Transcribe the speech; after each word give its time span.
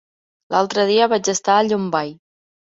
L'altre 0.55 0.85
dia 0.93 1.09
vaig 1.13 1.31
estar 1.35 1.59
a 1.61 1.69
Llombai. 1.71 2.13